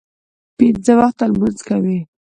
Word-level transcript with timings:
پنځه 0.57 0.93
وخته 0.99 1.23
لمونځ 1.31 1.59
کوي. 1.69 1.97